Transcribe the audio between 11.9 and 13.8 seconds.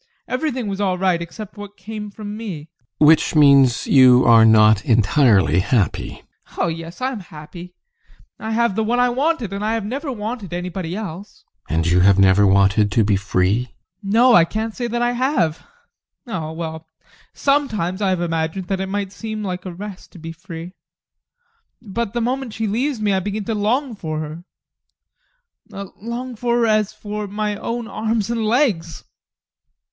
have never wanted to be free?